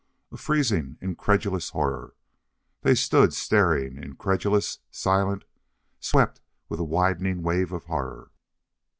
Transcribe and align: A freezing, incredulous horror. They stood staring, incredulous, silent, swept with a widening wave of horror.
A 0.31 0.37
freezing, 0.37 0.97
incredulous 0.99 1.69
horror. 1.69 2.15
They 2.81 2.95
stood 2.95 3.35
staring, 3.35 3.97
incredulous, 4.01 4.79
silent, 4.89 5.43
swept 5.99 6.41
with 6.69 6.79
a 6.79 6.83
widening 6.83 7.43
wave 7.43 7.71
of 7.71 7.83
horror. 7.85 8.31